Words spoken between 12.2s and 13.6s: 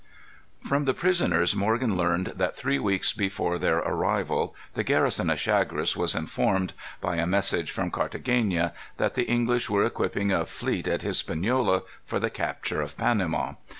capture of Panama.